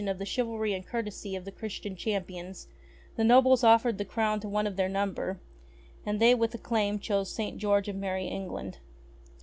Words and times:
GEORGE 0.03 0.09
OF 0.09 0.17
MERRIE 0.17 0.19
ENGLAND 0.19 0.25
17 0.31 0.45
the 0.47 0.49
chivalry 0.49 0.73
and 0.73 0.87
courtesy 0.87 1.35
of 1.35 1.45
the 1.45 1.51
Christian 1.51 1.95
Champions, 1.95 2.67
the 3.17 3.23
nobles 3.23 3.63
offered 3.63 3.99
the 3.99 4.03
Crown 4.03 4.39
to 4.39 4.49
one 4.49 4.65
of 4.65 4.75
their 4.75 4.89
number, 4.89 5.39
and 6.07 6.19
they 6.19 6.33
with 6.33 6.55
acclaim 6.55 6.97
chose 6.97 7.29
St. 7.31 7.59
George 7.59 7.87
of 7.87 7.95
Merrie 7.97 8.25
England. 8.25 8.79